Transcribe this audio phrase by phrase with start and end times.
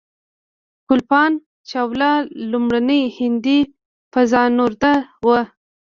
[0.87, 1.35] کلپنا
[1.69, 2.11] چاوله
[2.51, 3.59] لومړنۍ هندۍ
[4.13, 4.93] فضانورده
[5.27, 5.41] وه.